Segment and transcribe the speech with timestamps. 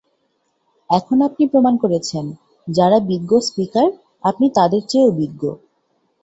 [0.89, 2.25] এখন আপনি প্রমাণ করেছেন,
[2.67, 3.87] যাঁরা বিজ্ঞ স্পিকার,
[4.23, 5.41] আপনি তাঁদের চেয়েও বিজ্ঞ।